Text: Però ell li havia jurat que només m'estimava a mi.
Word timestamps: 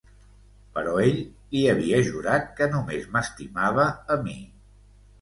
Però 0.77 0.95
ell 1.03 1.19
li 1.53 1.61
havia 1.75 2.01
jurat 2.09 2.51
que 2.61 2.71
només 2.75 3.09
m'estimava 3.15 3.89
a 4.19 4.23
mi. 4.29 4.39